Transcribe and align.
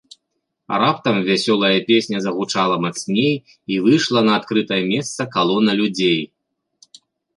Раптам 0.83 1.17
вясёлая 1.27 1.79
песня 1.89 2.17
загучала 2.27 2.75
мацней 2.85 3.33
і 3.75 3.79
выйшла 3.83 4.19
на 4.29 4.33
адкрытае 4.41 4.81
месца 4.93 5.21
калона 5.37 5.71
людзей. 5.83 6.19